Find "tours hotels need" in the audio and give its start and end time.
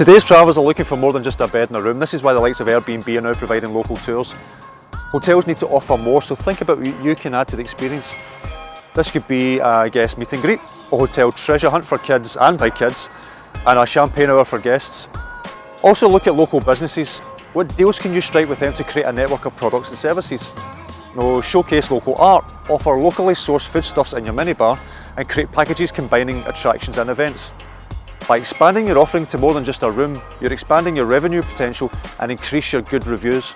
3.96-5.58